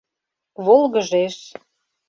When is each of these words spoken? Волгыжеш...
Волгыжеш... 0.65 1.35